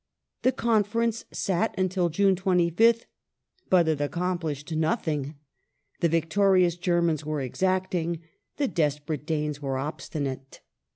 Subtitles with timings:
[0.41, 3.03] The conference sat until June 25th,
[3.69, 5.35] but it accomplished nothing."
[6.01, 8.23] The victorious Germans were exacting,
[8.57, 10.61] the desperate Danes were obstinate."